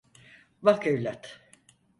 Bak 0.61 0.87
evlat. 0.87 1.41